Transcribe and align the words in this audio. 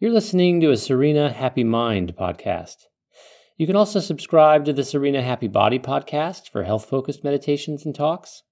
You're 0.00 0.12
listening 0.12 0.60
to 0.60 0.70
a 0.70 0.76
Serena 0.76 1.32
Happy 1.32 1.64
Mind 1.64 2.14
podcast. 2.14 2.86
You 3.56 3.66
can 3.66 3.74
also 3.74 3.98
subscribe 3.98 4.64
to 4.66 4.72
the 4.72 4.84
Serena 4.84 5.22
Happy 5.22 5.48
Body 5.48 5.80
podcast 5.80 6.50
for 6.50 6.62
health 6.62 6.84
focused 6.84 7.24
meditations 7.24 7.84
and 7.84 7.92
talks, 7.92 8.44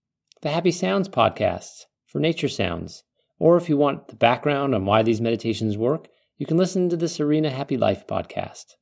the 0.43 0.51
Happy 0.51 0.72
Sounds 0.72 1.09
podcast 1.09 1.85
for 2.04 2.19
nature 2.19 2.48
sounds, 2.48 3.04
or 3.38 3.56
if 3.56 3.69
you 3.69 3.77
want 3.77 4.09
the 4.09 4.17
background 4.17 4.74
on 4.74 4.87
why 4.87 5.04
these 5.04 5.21
meditations 5.21 5.79
work, 5.79 6.09
you 6.37 6.46
can 6.46 6.56
listen 6.56 6.88
to 6.88 6.96
the 6.96 7.09
Serena 7.09 7.50
Happy 7.50 7.76
Life 7.76 8.08
podcast. 8.08 8.74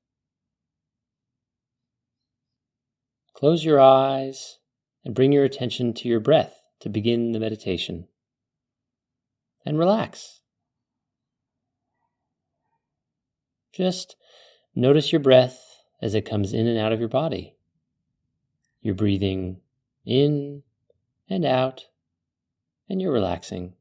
Close 3.35 3.63
your 3.63 3.79
eyes 3.79 4.57
and 5.05 5.15
bring 5.15 5.33
your 5.33 5.45
attention 5.45 5.93
to 5.93 6.09
your 6.09 6.21
breath 6.21 6.63
to 6.81 6.89
begin 6.89 7.33
the 7.33 7.41
meditation. 7.41 8.09
And 9.67 9.79
relax. 9.79 10.41
Just 13.75 14.15
notice 14.77 15.11
your 15.11 15.21
breath 15.21 15.61
as 16.01 16.15
it 16.15 16.29
comes 16.29 16.53
in 16.53 16.69
and 16.69 16.79
out 16.79 16.93
of 16.93 17.01
your 17.01 17.09
body. 17.09 17.57
You're 18.81 18.95
breathing 18.95 19.63
in 20.07 20.63
and 21.29 21.45
out, 21.45 21.87
and 22.89 23.03
you're 23.03 23.13
relaxing. 23.13 23.75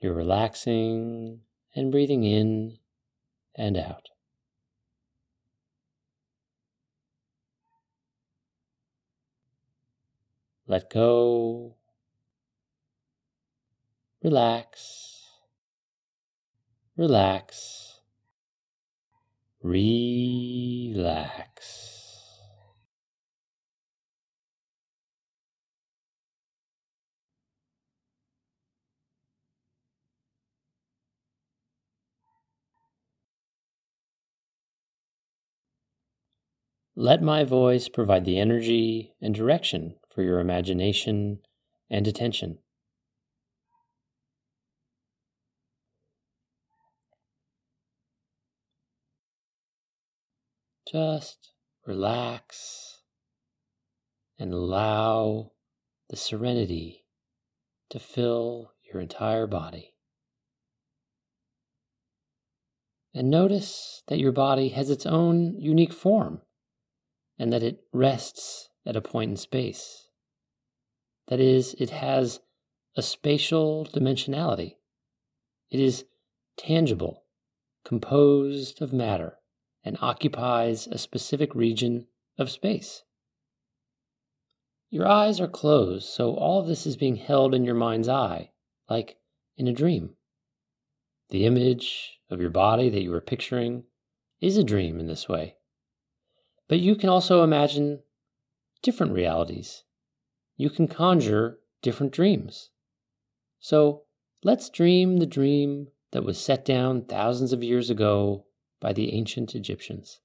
You're 0.00 0.14
relaxing 0.14 1.42
and 1.76 1.92
breathing 1.92 2.24
in 2.24 2.78
and 3.54 3.76
out. 3.76 4.08
Let 10.66 10.90
go 10.90 11.76
relax, 14.22 15.26
relax, 16.96 18.00
relax. 19.62 21.20
Let 36.96 37.22
my 37.22 37.44
voice 37.44 37.88
provide 37.88 38.26
the 38.26 38.38
energy 38.38 39.14
and 39.22 39.34
direction 39.34 39.94
for 40.14 40.22
your 40.22 40.38
imagination 40.38 41.38
and 41.88 42.06
attention. 42.06 42.58
Just 50.90 51.52
relax 51.86 53.02
and 54.40 54.52
allow 54.52 55.52
the 56.08 56.16
serenity 56.16 57.04
to 57.90 58.00
fill 58.00 58.72
your 58.82 59.00
entire 59.00 59.46
body. 59.46 59.94
And 63.14 63.30
notice 63.30 64.02
that 64.08 64.18
your 64.18 64.32
body 64.32 64.70
has 64.70 64.90
its 64.90 65.06
own 65.06 65.54
unique 65.60 65.92
form 65.92 66.40
and 67.38 67.52
that 67.52 67.62
it 67.62 67.84
rests 67.92 68.68
at 68.84 68.96
a 68.96 69.00
point 69.00 69.30
in 69.30 69.36
space. 69.36 70.08
That 71.28 71.38
is, 71.38 71.76
it 71.78 71.90
has 71.90 72.40
a 72.96 73.02
spatial 73.02 73.86
dimensionality. 73.86 74.74
It 75.70 75.78
is 75.78 76.04
tangible, 76.56 77.22
composed 77.84 78.82
of 78.82 78.92
matter 78.92 79.39
and 79.84 79.96
occupies 80.00 80.86
a 80.86 80.98
specific 80.98 81.54
region 81.54 82.06
of 82.38 82.50
space. 82.50 83.02
Your 84.90 85.06
eyes 85.06 85.40
are 85.40 85.48
closed, 85.48 86.08
so 86.08 86.34
all 86.34 86.60
of 86.60 86.66
this 86.66 86.86
is 86.86 86.96
being 86.96 87.16
held 87.16 87.54
in 87.54 87.64
your 87.64 87.76
mind's 87.76 88.08
eye, 88.08 88.50
like 88.88 89.16
in 89.56 89.68
a 89.68 89.72
dream. 89.72 90.16
The 91.28 91.46
image 91.46 92.18
of 92.28 92.40
your 92.40 92.50
body 92.50 92.90
that 92.90 93.02
you 93.02 93.14
are 93.14 93.20
picturing 93.20 93.84
is 94.40 94.56
a 94.56 94.64
dream 94.64 94.98
in 94.98 95.06
this 95.06 95.28
way. 95.28 95.56
But 96.68 96.80
you 96.80 96.96
can 96.96 97.08
also 97.08 97.44
imagine 97.44 98.00
different 98.82 99.12
realities. 99.12 99.84
You 100.56 100.70
can 100.70 100.88
conjure 100.88 101.58
different 101.82 102.12
dreams. 102.12 102.70
So 103.60 104.02
let's 104.42 104.70
dream 104.70 105.18
the 105.18 105.26
dream 105.26 105.88
that 106.12 106.24
was 106.24 106.38
set 106.38 106.64
down 106.64 107.04
thousands 107.04 107.52
of 107.52 107.62
years 107.62 107.90
ago 107.90 108.46
by 108.80 108.92
the 108.92 109.12
ancient 109.12 109.54
Egyptians. 109.54 110.20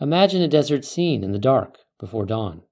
Imagine 0.00 0.42
a 0.42 0.48
desert 0.48 0.84
scene 0.84 1.22
in 1.22 1.32
the 1.32 1.38
dark 1.38 1.78
before 1.98 2.26
dawn. 2.26 2.62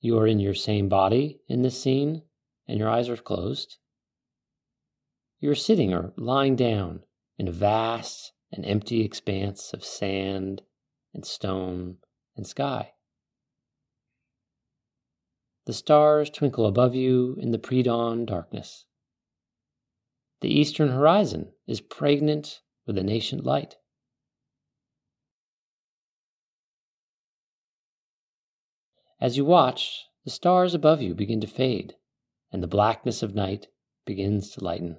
You 0.00 0.18
are 0.18 0.26
in 0.26 0.38
your 0.38 0.54
same 0.54 0.88
body 0.88 1.40
in 1.48 1.62
this 1.62 1.80
scene, 1.80 2.22
and 2.66 2.78
your 2.78 2.88
eyes 2.88 3.08
are 3.08 3.16
closed. 3.16 3.76
You 5.40 5.50
are 5.50 5.54
sitting 5.54 5.92
or 5.92 6.12
lying 6.16 6.56
down 6.56 7.02
in 7.38 7.48
a 7.48 7.52
vast 7.52 8.32
and 8.52 8.64
empty 8.64 9.02
expanse 9.02 9.72
of 9.72 9.84
sand 9.84 10.62
and 11.12 11.24
stone 11.24 11.98
and 12.36 12.46
sky. 12.46 12.92
The 15.66 15.72
stars 15.72 16.30
twinkle 16.30 16.66
above 16.66 16.94
you 16.94 17.36
in 17.38 17.50
the 17.50 17.58
pre 17.58 17.82
dawn 17.82 18.24
darkness. 18.24 18.86
The 20.40 20.48
eastern 20.48 20.88
horizon 20.88 21.52
is 21.66 21.80
pregnant 21.80 22.62
with 22.86 22.96
a 22.96 23.02
nascent 23.02 23.44
light. 23.44 23.76
As 29.20 29.36
you 29.36 29.44
watch, 29.44 30.06
the 30.24 30.30
stars 30.30 30.74
above 30.74 31.02
you 31.02 31.14
begin 31.14 31.42
to 31.42 31.46
fade, 31.46 31.96
and 32.50 32.62
the 32.62 32.66
blackness 32.66 33.22
of 33.22 33.34
night 33.34 33.66
begins 34.06 34.50
to 34.52 34.64
lighten. 34.64 34.98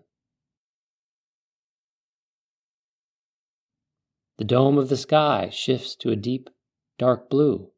The 4.38 4.46
dome 4.46 4.78
of 4.78 4.90
the 4.90 4.98
sky 4.98 5.50
shifts 5.52 5.96
to 5.98 6.12
a 6.12 6.16
deep, 6.16 6.52
dark 7.00 7.32
blue. 7.32 7.72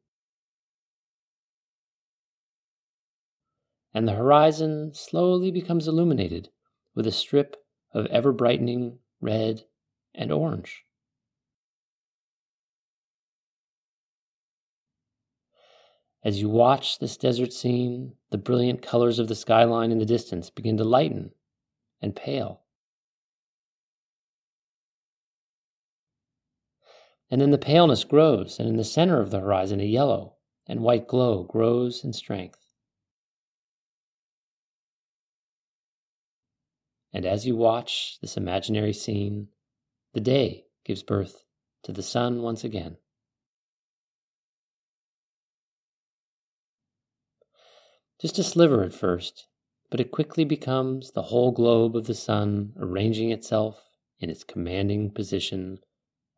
And 3.94 4.06
the 4.06 4.14
horizon 4.14 4.94
slowly 4.94 5.50
becomes 5.50 5.88
illuminated 5.88 6.50
with 6.96 7.08
a 7.08 7.12
strip 7.12 7.56
of 7.94 8.06
ever 8.08 8.32
brightening 8.32 9.00
red 9.22 9.64
and 10.14 10.32
orange. 10.32 10.84
As 16.24 16.40
you 16.40 16.48
watch 16.48 17.00
this 17.00 17.18
desert 17.18 17.52
scene, 17.52 18.14
the 18.32 18.38
brilliant 18.38 18.82
colors 18.82 19.20
of 19.20 19.28
the 19.28 19.36
skyline 19.36 19.92
in 19.92 20.00
the 20.00 20.06
distance 20.06 20.50
begin 20.50 20.78
to 20.78 20.84
lighten 20.86 21.32
and 22.02 22.16
pale. 22.16 22.62
And 27.30 27.42
then 27.42 27.52
the 27.52 27.58
paleness 27.58 28.04
grows, 28.04 28.60
and 28.60 28.70
in 28.70 28.78
the 28.78 28.84
center 28.84 29.20
of 29.20 29.32
the 29.32 29.40
horizon, 29.40 29.82
a 29.82 29.86
yellow 29.86 30.36
and 30.68 30.80
white 30.82 31.08
glow 31.08 31.44
grows 31.44 32.04
in 32.04 32.14
strength. 32.14 32.63
And 37.14 37.28
as 37.28 37.46
you 37.46 37.56
watch 37.56 38.18
this 38.22 38.38
imaginary 38.38 38.94
scene, 38.94 39.50
the 40.14 40.20
day 40.20 40.66
gives 40.84 41.04
birth 41.04 41.44
to 41.84 41.92
the 41.92 42.02
sun 42.02 42.42
once 42.42 42.64
again. 42.64 42.98
Just 48.20 48.40
a 48.40 48.44
sliver 48.44 48.84
at 48.84 48.94
first, 48.94 49.48
but 49.92 50.00
it 50.00 50.12
quickly 50.12 50.44
becomes 50.44 51.12
the 51.12 51.24
whole 51.24 51.52
globe 51.52 51.96
of 51.96 52.08
the 52.08 52.16
sun 52.16 52.74
arranging 52.80 53.32
itself 53.32 53.90
in 54.20 54.30
its 54.30 54.44
commanding 54.44 55.12
position 55.12 55.80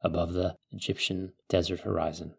above 0.01 0.33
the 0.33 0.57
Egyptian 0.71 1.31
desert 1.47 1.81
horizon. 1.81 2.33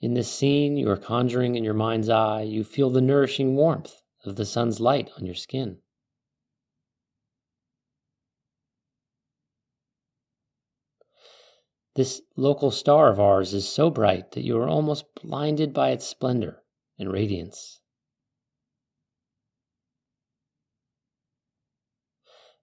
In 0.00 0.14
this 0.14 0.30
scene 0.30 0.76
you 0.76 0.90
are 0.90 0.96
conjuring 0.96 1.54
in 1.54 1.64
your 1.64 1.74
mind's 1.74 2.10
eye, 2.10 2.42
you 2.42 2.64
feel 2.64 2.90
the 2.90 3.00
nourishing 3.00 3.56
warmth 3.56 4.02
of 4.26 4.36
the 4.36 4.46
sun's 4.46 4.80
light 4.80 5.10
on 5.16 5.24
your 5.26 5.34
skin. 5.34 5.78
This 11.94 12.20
local 12.36 12.70
star 12.70 13.10
of 13.10 13.18
ours 13.18 13.54
is 13.54 13.66
so 13.66 13.88
bright 13.88 14.32
that 14.32 14.44
you 14.44 14.58
are 14.58 14.68
almost 14.68 15.06
blinded 15.14 15.72
by 15.72 15.92
its 15.92 16.06
splendor 16.06 16.62
and 16.98 17.10
radiance. 17.10 17.80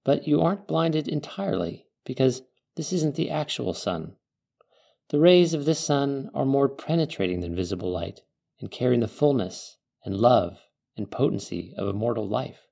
But 0.03 0.27
you 0.27 0.41
aren't 0.41 0.67
blinded 0.67 1.07
entirely 1.07 1.87
because 2.05 2.43
this 2.75 2.93
isn't 2.93 3.15
the 3.15 3.31
actual 3.31 3.73
sun. 3.73 4.17
The 5.09 5.19
rays 5.19 5.53
of 5.53 5.65
this 5.65 5.79
sun 5.79 6.29
are 6.33 6.45
more 6.45 6.69
penetrating 6.69 7.39
than 7.39 7.55
visible 7.55 7.89
light 7.89 8.21
and 8.59 8.69
carrying 8.69 8.99
the 8.99 9.07
fullness 9.07 9.77
and 10.05 10.15
love 10.15 10.67
and 10.95 11.09
potency 11.09 11.73
of 11.77 11.87
immortal 11.87 12.27
life. 12.27 12.67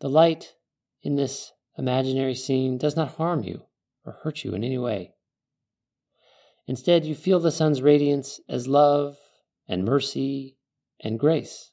The 0.00 0.08
light 0.10 0.54
in 1.02 1.16
this 1.16 1.52
imaginary 1.78 2.34
scene 2.34 2.78
does 2.78 2.96
not 2.96 3.14
harm 3.14 3.42
you 3.42 3.62
or 4.04 4.12
hurt 4.12 4.44
you 4.44 4.54
in 4.54 4.62
any 4.62 4.78
way. 4.78 5.14
Instead, 6.66 7.04
you 7.04 7.14
feel 7.14 7.40
the 7.40 7.50
sun's 7.50 7.82
radiance 7.82 8.40
as 8.48 8.68
love 8.68 9.16
and 9.68 9.84
mercy 9.84 10.56
and 11.00 11.18
grace. 11.18 11.70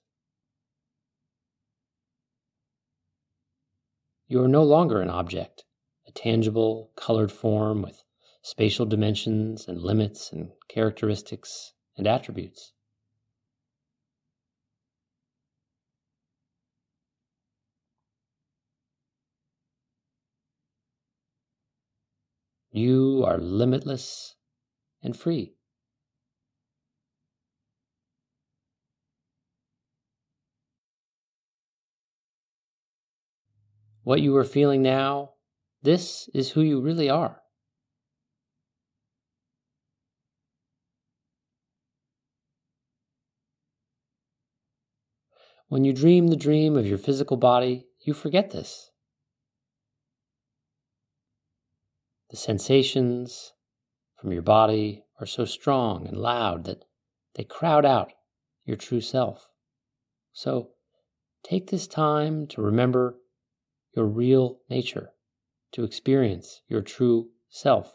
You 4.28 4.42
are 4.42 4.48
no 4.48 4.64
longer 4.64 5.02
an 5.02 5.10
object, 5.10 5.66
a 6.08 6.12
tangible, 6.12 6.92
colored 6.96 7.32
form 7.32 7.82
with 7.82 8.02
spatial 8.42 8.86
dimensions 8.86 9.68
and 9.68 9.82
limits 9.82 10.32
and 10.32 10.52
characteristics 10.68 11.74
and 11.98 12.08
attributes. 12.08 12.74
You 22.72 23.24
are 23.28 23.38
limitless 23.38 24.36
and 25.04 25.16
free. 25.16 25.56
What 34.04 34.22
you 34.22 34.36
are 34.38 34.44
feeling 34.44 34.82
now, 34.82 35.34
this 35.84 36.30
is 36.34 36.52
who 36.52 36.62
you 36.62 36.82
really 36.82 37.10
are. 37.10 37.42
When 45.72 45.86
you 45.86 45.94
dream 45.94 46.28
the 46.28 46.36
dream 46.36 46.76
of 46.76 46.86
your 46.86 46.98
physical 46.98 47.38
body, 47.38 47.88
you 48.02 48.14
forget 48.14 48.52
this. 48.52 48.92
The 52.30 52.36
sensations 52.36 53.54
from 54.20 54.34
your 54.34 54.42
body 54.42 55.06
are 55.22 55.26
so 55.26 55.46
strong 55.46 56.06
and 56.06 56.18
loud 56.18 56.66
that 56.66 56.84
they 57.36 57.46
crowd 57.46 57.86
out 57.86 58.12
your 58.66 58.76
true 58.76 59.00
self. 59.00 59.48
So 60.34 60.72
take 61.42 61.70
this 61.70 61.88
time 61.88 62.48
to 62.48 62.62
remember 62.62 63.20
your 63.96 64.08
real 64.08 64.60
nature, 64.70 65.12
to 65.72 65.86
experience 65.86 66.64
your 66.68 66.82
true 66.82 67.30
self. 67.48 67.94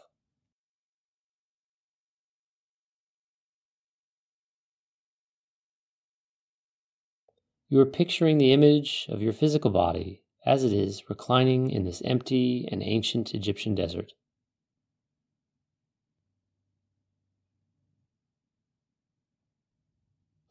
You 7.69 7.81
are 7.81 7.85
picturing 7.85 8.37
the 8.37 8.53
image 8.53 9.07
of 9.09 9.21
your 9.21 9.33
physical 9.33 9.71
body 9.71 10.21
as 10.45 10.63
it 10.63 10.71
is 10.71 11.09
reclining 11.09 11.69
in 11.69 11.83
this 11.83 12.01
empty 12.05 12.65
and 12.71 12.81
ancient 12.81 13.33
Egyptian 13.33 13.75
desert. 13.75 14.13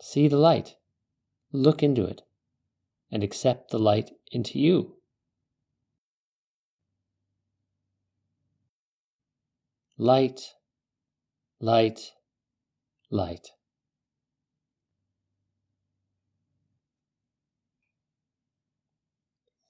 See 0.03 0.29
the 0.29 0.37
light, 0.37 0.77
look 1.53 1.83
into 1.83 2.05
it, 2.05 2.23
and 3.11 3.25
accept 3.25 3.71
the 3.71 3.79
light 3.79 4.11
into 4.31 4.59
you. 4.59 4.97
Light, 9.97 10.43
light, 11.61 12.13
light. 13.11 13.56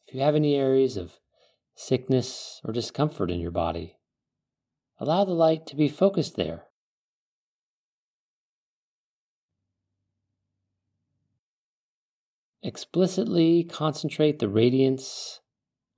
If 0.06 0.14
you 0.14 0.20
have 0.20 0.34
any 0.34 0.54
areas 0.54 0.96
of 0.96 1.18
sickness 1.74 2.60
or 2.64 2.72
discomfort 2.72 3.30
in 3.30 3.40
your 3.40 3.50
body, 3.50 3.96
allow 4.98 5.24
the 5.24 5.32
light 5.32 5.66
to 5.66 5.76
be 5.76 5.88
focused 5.88 6.36
there 6.36 6.66
explicitly 12.66 13.62
concentrate 13.62 14.40
the 14.40 14.48
radiance 14.48 15.40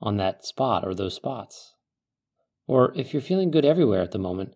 on 0.02 0.18
that 0.18 0.44
spot 0.44 0.86
or 0.86 0.94
those 0.94 1.14
spots. 1.14 1.74
Or 2.66 2.92
if 2.94 3.12
you're 3.12 3.22
feeling 3.22 3.50
good 3.50 3.64
everywhere 3.64 4.02
at 4.02 4.12
the 4.12 4.18
moment, 4.18 4.54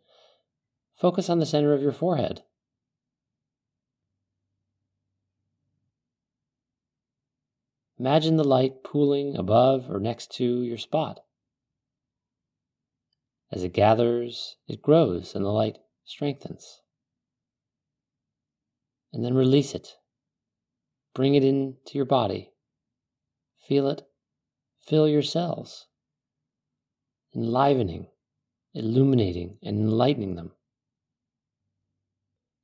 focus 0.95 1.31
on 1.31 1.39
the 1.39 1.47
center 1.47 1.73
of 1.73 1.81
your 1.81 1.93
forehead. 1.93 2.43
Imagine 8.03 8.37
the 8.37 8.45
light 8.45 8.83
pooling 8.83 9.37
above 9.37 9.89
or 9.89 10.01
next 10.01 10.33
to 10.33 10.63
your 10.63 10.79
spot. 10.79 11.21
As 13.53 13.63
it 13.63 13.73
gathers, 13.73 14.57
it 14.67 14.83
grows 14.83 15.37
and 15.37 15.45
the 15.45 15.51
light 15.51 15.79
strengthens. 16.05 16.81
And 19.13 19.25
then 19.25 19.35
release 19.35 19.75
it 19.75 19.99
Bring 21.15 21.35
it 21.35 21.45
into 21.45 21.93
your 21.95 22.07
body. 22.07 22.53
Feel 23.69 23.89
it 23.89 24.03
fill 24.81 25.07
your 25.07 25.23
cells, 25.23 25.87
enlivening, 27.37 28.09
illuminating, 28.75 29.59
and 29.63 29.79
enlightening 29.79 30.35
them. 30.35 30.51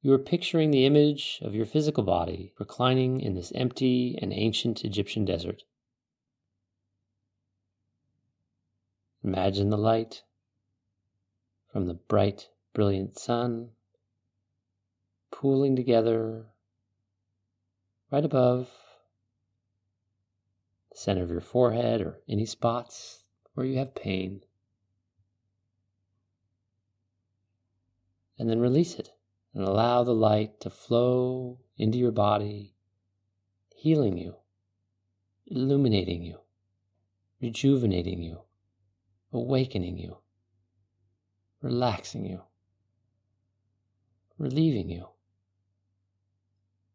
You 0.00 0.12
are 0.12 0.18
picturing 0.18 0.70
the 0.70 0.86
image 0.86 1.40
of 1.42 1.56
your 1.56 1.66
physical 1.66 2.04
body 2.04 2.52
reclining 2.58 3.20
in 3.20 3.34
this 3.34 3.50
empty 3.52 4.16
and 4.22 4.32
ancient 4.32 4.84
Egyptian 4.84 5.24
desert. 5.24 5.64
Imagine 9.24 9.70
the 9.70 9.76
light 9.76 10.22
from 11.72 11.86
the 11.86 11.94
bright, 11.94 12.48
brilliant 12.72 13.18
sun 13.18 13.70
pooling 15.32 15.74
together 15.74 16.46
right 18.12 18.24
above 18.24 18.70
the 20.92 20.96
center 20.96 21.24
of 21.24 21.30
your 21.30 21.40
forehead 21.40 22.00
or 22.00 22.20
any 22.28 22.46
spots 22.46 23.24
where 23.54 23.66
you 23.66 23.78
have 23.78 23.96
pain. 23.96 24.42
And 28.38 28.48
then 28.48 28.60
release 28.60 28.94
it 28.94 29.10
and 29.54 29.64
allow 29.64 30.04
the 30.04 30.14
light 30.14 30.60
to 30.60 30.70
flow 30.70 31.58
into 31.76 31.98
your 31.98 32.12
body, 32.12 32.74
healing 33.74 34.18
you, 34.18 34.34
illuminating 35.46 36.22
you, 36.22 36.38
rejuvenating 37.40 38.22
you, 38.22 38.40
awakening 39.32 39.98
you, 39.98 40.18
relaxing 41.62 42.24
you, 42.24 42.42
relieving 44.38 44.90
you. 44.90 45.06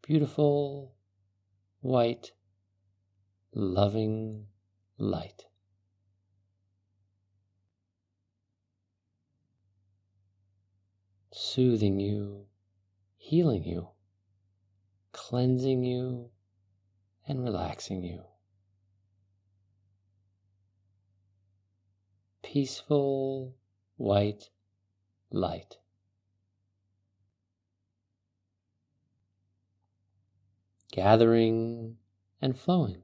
Beautiful 0.02 0.94
white, 1.82 2.32
loving 3.54 4.46
light. 4.98 5.46
Soothing 11.34 12.00
you, 12.00 12.46
healing 13.18 13.64
you, 13.64 13.90
cleansing 15.12 15.84
you, 15.84 16.30
and 17.28 17.44
relaxing 17.44 18.04
you. 18.04 18.24
Peaceful 22.42 23.56
white 23.98 24.50
light. 25.32 25.78
gathering 30.94 31.98
and 32.40 32.56
flowing. 32.56 33.02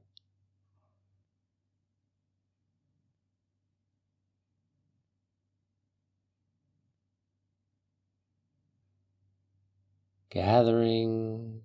Gathering 10.30 11.62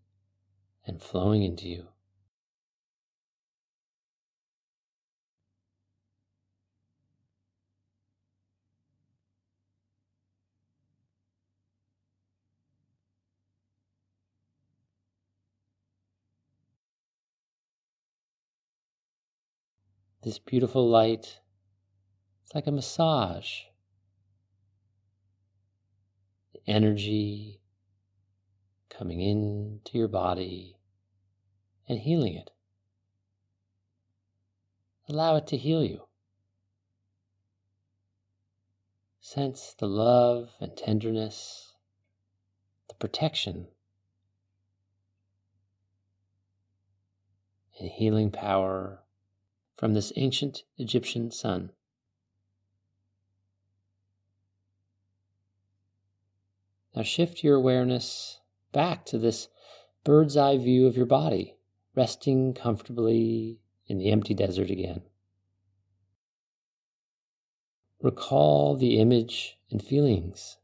and 0.85 1.01
flowing 1.01 1.43
into 1.43 1.67
you. 1.67 1.87
this 20.25 20.39
beautiful 20.39 20.89
light. 20.89 21.39
It's 22.43 22.55
like 22.55 22.65
a 22.65 22.71
massage. 22.71 23.61
The 26.53 26.61
energy 26.67 27.61
coming 28.97 29.21
into 29.21 29.97
your 29.97 30.07
body 30.07 30.77
and 31.87 31.99
healing 31.99 32.35
it. 32.35 32.51
Allow 35.09 35.35
it 35.35 35.47
to 35.47 35.57
heal 35.57 35.83
you. 35.83 36.01
Sense 39.19 39.75
the 39.77 39.87
love 39.87 40.51
and 40.59 40.75
tenderness, 40.77 41.73
the 42.87 42.95
protection 42.95 43.67
and 47.79 47.89
healing 47.89 48.31
power 48.31 49.03
from 49.77 49.93
this 49.93 50.13
ancient 50.15 50.63
Egyptian 50.77 51.31
sun. 51.31 51.71
Now 56.95 57.03
shift 57.03 57.43
your 57.43 57.55
awareness 57.55 58.39
back 58.75 59.05
to 59.05 59.17
this 59.17 59.47
bird's 60.03 60.35
eye 60.35 60.57
view 60.57 60.85
of 60.85 60.97
your 60.97 61.05
body, 61.05 61.55
resting 61.95 62.53
comfortably 62.53 63.57
in 63.87 63.97
the 63.97 64.11
empty 64.11 64.33
desert 64.33 64.69
again. 64.69 65.01
Recall 68.01 68.75
the 68.75 68.99
image 68.99 69.57
and 69.71 69.81
feelings 69.81 70.57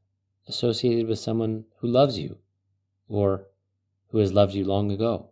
associated 0.45 1.07
with 1.07 1.19
someone 1.19 1.63
who 1.79 1.87
loves 1.87 2.19
you 2.19 2.37
or 3.07 3.47
who 4.09 4.17
has 4.17 4.33
loved 4.33 4.53
you 4.53 4.65
long 4.65 4.91
ago. 4.91 5.29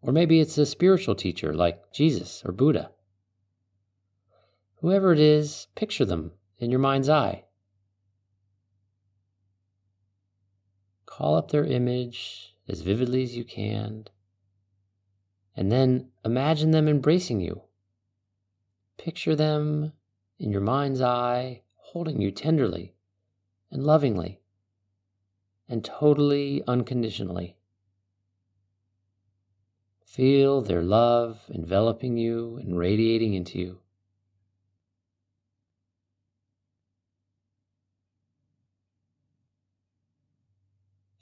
Or 0.00 0.12
maybe 0.12 0.38
it's 0.38 0.56
a 0.58 0.64
spiritual 0.64 1.16
teacher 1.16 1.52
like 1.52 1.92
Jesus 1.92 2.42
or 2.44 2.52
Buddha. 2.52 2.92
Whoever 4.80 5.12
it 5.12 5.18
is, 5.18 5.66
picture 5.74 6.06
them 6.06 6.32
in 6.58 6.70
your 6.70 6.80
mind's 6.80 7.10
eye. 7.10 7.44
Call 11.04 11.34
up 11.34 11.50
their 11.50 11.66
image 11.66 12.56
as 12.66 12.80
vividly 12.80 13.22
as 13.22 13.36
you 13.36 13.44
can, 13.44 14.06
and 15.54 15.70
then 15.70 16.08
imagine 16.24 16.70
them 16.70 16.88
embracing 16.88 17.40
you. 17.40 17.62
Picture 18.96 19.36
them 19.36 19.92
in 20.38 20.50
your 20.50 20.62
mind's 20.62 21.02
eye, 21.02 21.60
holding 21.76 22.22
you 22.22 22.30
tenderly 22.30 22.94
and 23.70 23.84
lovingly 23.84 24.40
and 25.68 25.84
totally 25.84 26.62
unconditionally. 26.66 27.54
Feel 30.06 30.62
their 30.62 30.82
love 30.82 31.42
enveloping 31.50 32.16
you 32.16 32.56
and 32.56 32.78
radiating 32.78 33.34
into 33.34 33.58
you. 33.58 33.78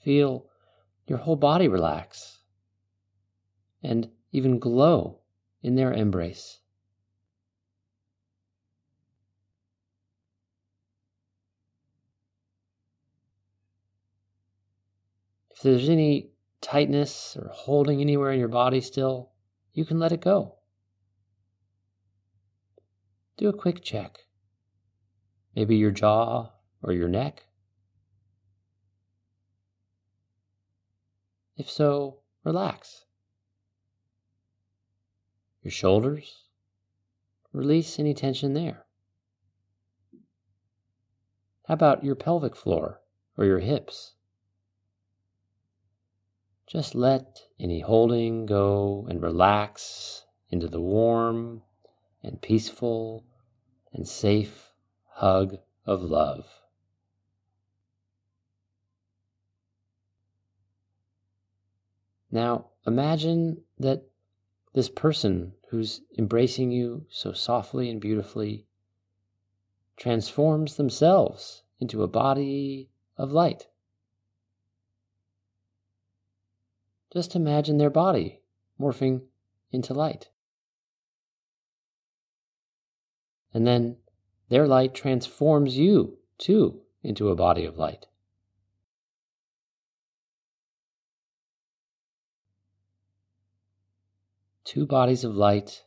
Feel 0.09 0.47
your 1.07 1.19
whole 1.19 1.37
body 1.37 1.69
relax 1.69 2.38
and 3.83 4.09
even 4.33 4.59
glow 4.59 5.19
in 5.62 5.75
their 5.75 5.93
embrace. 5.93 6.61
If 15.50 15.61
there's 15.61 15.91
any 15.91 16.31
tightness 16.62 17.37
or 17.38 17.50
holding 17.53 18.00
anywhere 18.00 18.33
in 18.33 18.38
your 18.38 18.49
body 18.49 18.81
still, 18.81 19.33
you 19.75 19.85
can 19.85 19.99
let 19.99 20.12
it 20.12 20.23
go. 20.23 20.55
Do 23.37 23.50
a 23.50 23.53
quick 23.53 23.85
check. 23.85 24.21
Maybe 25.55 25.77
your 25.77 25.91
jaw 25.91 26.53
or 26.83 26.95
your 26.95 27.09
neck. 27.09 27.43
If 31.59 31.69
so, 31.69 32.21
relax. 32.45 33.05
Your 35.62 35.73
shoulders, 35.73 36.45
release 37.53 37.99
any 37.99 38.15
tension 38.15 38.55
there. 38.55 38.87
How 41.67 41.75
about 41.75 42.05
your 42.05 42.15
pelvic 42.15 42.55
floor 42.55 43.00
or 43.37 43.45
your 43.45 43.59
hips? 43.59 44.15
Just 46.69 46.95
let 46.95 47.41
any 47.59 47.81
holding 47.81 48.47
go 48.47 49.05
and 49.11 49.21
relax 49.21 50.27
into 50.50 50.69
the 50.69 50.81
warm 50.81 51.62
and 52.23 52.41
peaceful 52.41 53.27
and 53.93 54.07
safe 54.07 54.73
hug 55.09 55.59
of 55.85 56.03
love. 56.03 56.47
Now 62.31 62.67
imagine 62.87 63.63
that 63.79 64.05
this 64.75 64.89
person 64.89 65.53
who's 65.71 66.03
embracing 66.19 66.71
you 66.71 67.07
so 67.11 67.33
softly 67.33 67.91
and 67.91 68.01
beautifully 68.01 68.67
transforms 69.97 70.77
themselves 70.77 71.63
into 71.81 72.03
a 72.03 72.09
body 72.09 72.91
of 73.17 73.33
light. 73.33 73.67
Just 77.13 77.35
imagine 77.35 77.79
their 77.79 77.91
body 77.91 78.43
morphing 78.79 79.23
into 79.73 79.95
light. 79.95 80.29
And 83.55 83.67
then 83.67 83.97
their 84.51 84.67
light 84.67 84.95
transforms 84.95 85.77
you 85.77 86.19
too 86.37 86.83
into 87.03 87.31
a 87.31 87.37
body 87.37 87.65
of 87.65 87.79
light. 87.79 88.08
Two 94.69 94.85
bodies 94.85 95.25
of 95.25 95.35
light 95.35 95.87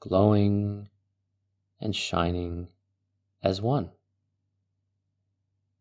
glowing 0.00 0.90
and 1.80 1.96
shining 1.96 2.68
as 3.42 3.62
one. 3.62 3.88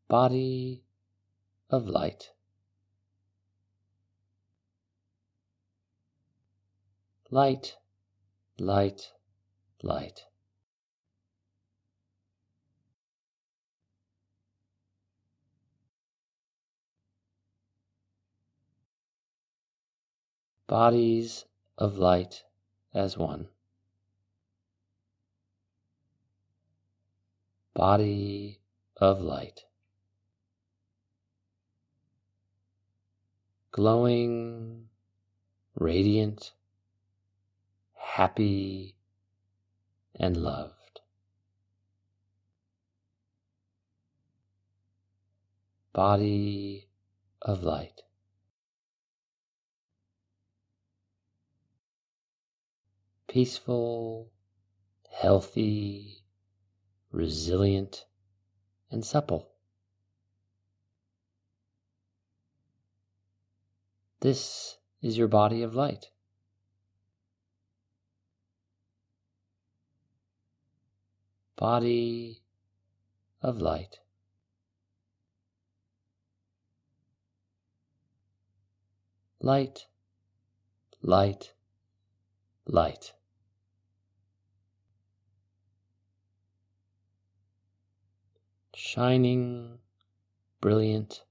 Body 0.07 0.85
of 1.69 1.87
light. 1.87 2.31
light, 7.31 7.75
light, 8.57 9.11
light. 9.83 10.21
Bodies 20.65 21.43
of 21.79 21.97
light 21.97 22.43
as 22.93 23.17
one. 23.17 23.47
Body 27.73 28.59
of 28.97 29.21
light. 29.21 29.61
Glowing, 33.71 34.89
radiant, 35.75 36.51
happy 37.93 38.95
and 40.15 40.35
loved. 40.35 40.99
Body 45.93 46.89
of 47.41 47.63
light. 47.63 48.01
Peaceful, 53.29 54.29
healthy, 55.09 56.25
resilient, 57.11 58.05
and 58.91 59.05
supple. 59.05 59.51
This 64.19 64.77
is 65.01 65.17
your 65.17 65.29
body 65.29 65.63
of 65.63 65.75
light. 65.75 66.07
body 71.59 72.41
of 73.41 73.59
light. 73.59 73.99
Light, 79.41 79.87
light, 81.01 81.53
light. 82.65 83.13
shining, 88.79 89.77
brilliant, 90.61 91.23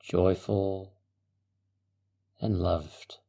joyful, 0.00 0.92
and 2.42 2.58
loved. 2.60 3.20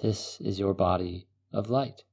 This 0.00 0.40
is 0.40 0.60
your 0.60 0.72
body 0.72 1.26
of 1.52 1.68
light. 1.68 2.04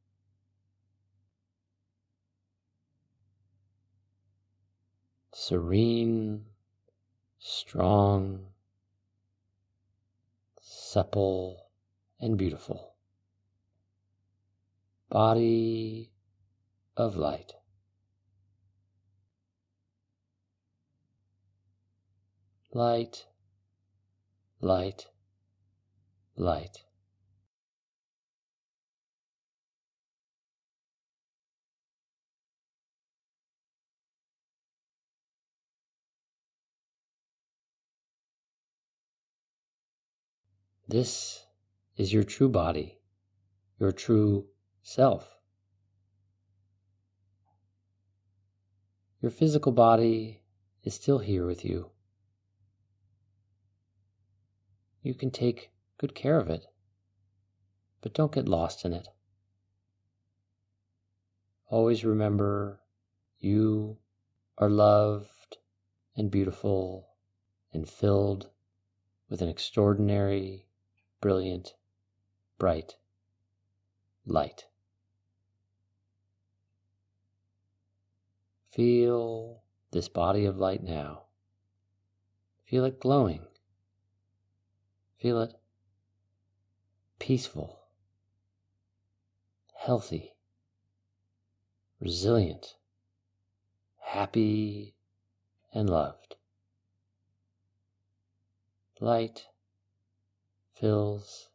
Serene, 5.32 6.46
strong, 7.38 8.48
supple, 10.60 11.68
and 12.20 12.36
beautiful. 12.36 12.93
Body 15.14 16.10
of 16.98 17.16
light. 17.18 17.52
Light, 22.74 23.28
light, 24.60 25.06
light. 26.36 26.86
This 40.88 41.46
is 41.98 42.12
your 42.12 42.24
true 42.24 42.50
body, 42.50 42.98
your 43.80 43.92
true 43.92 44.48
self. 44.84 45.38
Your 49.22 49.32
physical 49.32 49.72
body 49.72 50.42
is 50.84 50.94
still 50.94 51.20
here 51.20 51.48
with 51.48 51.64
you. 51.64 51.90
You 55.02 55.14
can 55.14 55.32
take 55.32 55.72
good 55.98 56.14
care 56.14 56.38
of 56.38 56.50
it, 56.50 56.66
but 58.02 58.14
don't 58.14 58.34
get 58.34 58.50
lost 58.50 58.84
in 58.84 58.92
it. 58.94 59.08
Always 61.68 62.04
remember 62.04 62.82
you 63.40 63.98
are 64.58 64.70
loved 64.70 65.58
and 66.16 66.30
beautiful 66.30 67.08
and 67.72 67.90
filled 67.90 68.50
with 69.30 69.42
an 69.42 69.50
extraordinary 69.50 70.68
brilliant, 71.22 71.74
bright 72.60 72.98
light. 74.26 74.66
Feel 78.74 79.62
this 79.92 80.10
body 80.10 80.46
of 80.46 80.58
light 80.58 80.82
now. 80.82 81.26
Feel 82.66 82.86
it 82.86 83.00
glowing. 83.00 83.46
Feel 85.20 85.42
it 85.42 85.54
peaceful, 87.20 87.78
healthy, 89.76 90.34
resilient, 92.00 92.74
happy, 94.02 94.96
and 95.72 95.88
loved. 95.88 96.36
Light 99.00 99.46
fills 100.74 101.48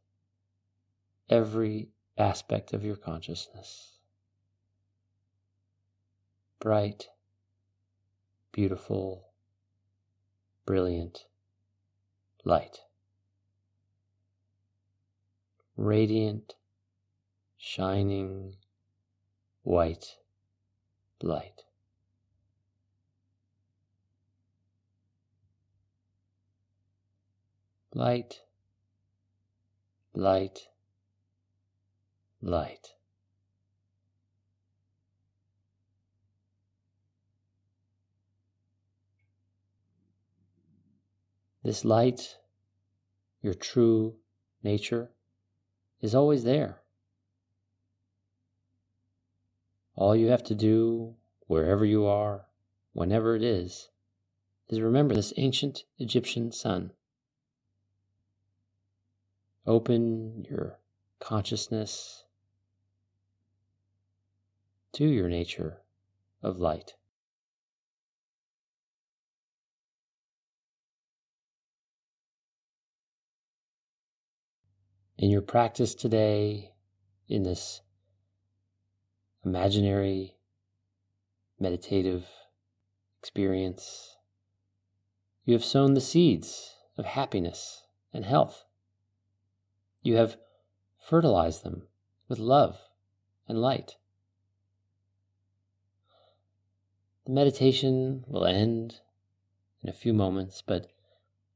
every 1.29 1.91
aspect 2.17 2.73
of 2.73 2.85
your 2.85 2.97
consciousness. 2.97 3.98
Bright, 6.61 7.09
beautiful, 8.53 9.29
brilliant 10.67 11.25
light. 12.45 12.81
Radiant, 15.77 16.55
shining, 17.57 18.57
white 19.63 20.17
light. 21.23 21.63
Light 27.95 28.41
light, 30.19 30.67
light. 32.43 32.98
This 41.69 41.85
light, 41.85 42.39
your 43.43 43.53
true 43.53 44.15
nature, 44.63 45.11
is 46.01 46.15
always 46.15 46.45
there. 46.45 46.81
All 49.95 50.17
you 50.17 50.29
have 50.29 50.43
to 50.45 50.55
do, 50.55 51.17
wherever 51.47 51.85
you 51.85 52.07
are, 52.07 52.47
whenever 52.95 53.37
it 53.37 53.43
is, 53.43 53.91
is 54.71 54.81
remember 54.81 55.15
this 55.15 55.35
ancient 55.37 55.85
Egyptian 55.99 56.53
sun. 56.53 56.93
Open 59.67 60.47
your 60.49 60.79
consciousness 61.21 62.25
to 64.93 65.05
your 65.05 65.29
nature 65.29 65.83
of 66.43 66.59
light. 66.59 66.95
In 75.21 75.31
your 75.31 75.43
practice 75.43 75.97
today, 75.97 76.75
in 77.29 77.43
this 77.43 77.81
imaginary 79.45 80.37
meditative 81.59 82.29
experience, 83.19 84.17
you 85.45 85.55
have 85.55 85.65
sown 85.65 85.95
the 85.95 86.01
seeds 86.01 86.77
of 86.97 87.05
happiness 87.05 87.83
and 88.15 88.25
health. 88.25 88.65
You 90.03 90.15
have 90.15 90.37
fertilized 91.01 91.65
them 91.65 91.89
with 92.29 92.39
love 92.39 92.79
and 93.49 93.61
light. 93.61 93.97
The 97.27 97.33
meditation 97.33 98.25
will 98.29 98.45
end 98.45 99.01
in 99.83 99.89
a 99.89 99.93
few 99.93 100.13
moments, 100.13 100.63
but 100.65 100.93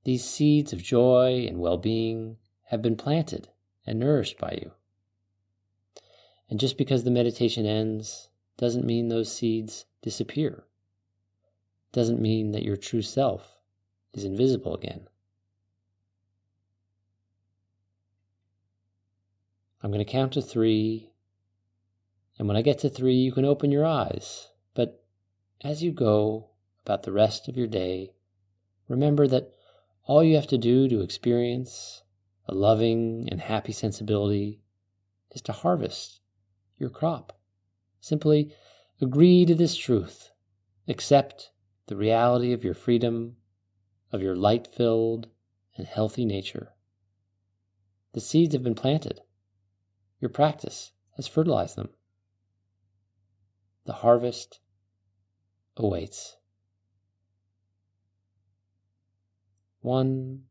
these 0.03 0.25
seeds 0.25 0.73
of 0.73 0.83
joy 0.83 1.47
and 1.49 1.61
well 1.61 1.79
being 1.79 2.39
have 2.65 2.83
been 2.83 2.97
planted 2.97 3.51
and 3.87 3.99
nourished 3.99 4.39
by 4.39 4.59
you. 4.61 4.73
And 6.49 6.61
just 6.61 6.77
because 6.77 7.05
the 7.05 7.11
meditation 7.11 7.67
ends 7.67 8.29
doesn't 8.57 8.85
mean 8.85 9.09
those 9.09 9.33
seeds 9.33 9.87
disappear, 10.03 10.65
doesn't 11.93 12.21
mean 12.21 12.53
that 12.53 12.63
your 12.63 12.77
true 12.77 13.03
self 13.03 13.57
is 14.13 14.25
invisible 14.25 14.75
again. 14.75 15.09
I'm 19.83 19.91
going 19.91 20.05
to 20.05 20.11
count 20.11 20.35
to 20.35 20.43
three. 20.43 21.11
And 22.39 22.47
when 22.47 22.57
I 22.57 22.63
get 22.63 22.79
to 22.81 22.89
three, 22.89 23.17
you 23.17 23.33
can 23.33 23.45
open 23.45 23.73
your 23.73 23.85
eyes. 23.85 24.49
But 24.75 25.03
as 25.63 25.83
you 25.83 25.91
go 25.91 26.51
about 26.85 27.03
the 27.03 27.13
rest 27.13 27.49
of 27.49 27.57
your 27.57 27.67
day, 27.67 28.13
remember 28.89 29.27
that 29.27 29.53
all 30.05 30.23
you 30.23 30.37
have 30.37 30.47
to 30.49 30.59
do 30.59 30.89
to 30.89 31.01
experience 31.01 32.03
a 32.47 32.55
loving 32.55 33.29
and 33.31 33.41
happy 33.41 33.73
sensibility 33.73 34.61
is 35.31 35.43
to 35.43 35.53
harvest 35.53 36.21
your 36.79 36.91
crop. 36.91 37.39
Simply 38.01 38.53
agree 39.01 39.47
to 39.47 39.55
this 39.55 39.77
truth. 39.77 40.31
Accept 40.89 41.51
the 41.87 41.97
reality 41.97 42.53
of 42.53 42.65
your 42.65 42.75
freedom, 42.75 43.37
of 44.11 44.23
your 44.23 44.37
light 44.37 44.67
filled 44.67 45.29
and 45.77 45.87
healthy 45.87 46.25
nature. 46.25 46.73
The 48.13 48.21
seeds 48.21 48.55
have 48.55 48.63
been 48.63 48.75
planted. 48.75 49.21
Your 50.21 50.29
practice 50.29 50.93
has 51.17 51.27
fertilized 51.27 51.77
them. 51.77 51.91
The 53.85 53.95
harvest 53.95 54.61
awaits. 55.77 56.37
One, 59.81 60.45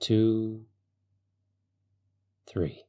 two, 0.00 0.64
three. 2.46 2.87